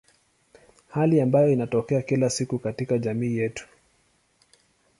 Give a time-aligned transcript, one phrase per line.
[0.89, 3.67] Hali ambayo inatokea kila siku katika jamii yetu.